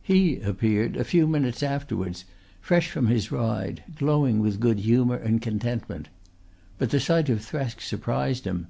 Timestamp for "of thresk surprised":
7.28-8.44